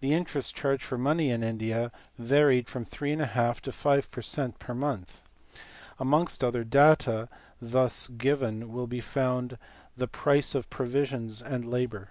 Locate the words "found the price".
9.00-10.56